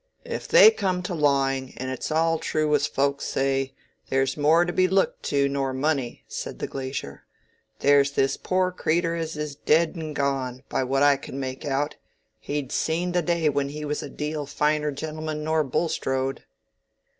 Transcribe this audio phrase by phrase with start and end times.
[0.25, 3.75] "If they come to lawing, and it's all true as folks say,
[4.09, 7.27] there's more to be looked to nor money," said the glazier.
[7.81, 11.97] "There's this poor creetur as is dead and gone; by what I can make out,
[12.39, 16.45] he'd seen the day when he was a deal finer gentleman nor Bulstrode."